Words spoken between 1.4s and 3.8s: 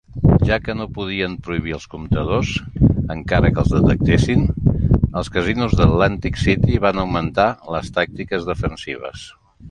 prohibir els comptadors encara que els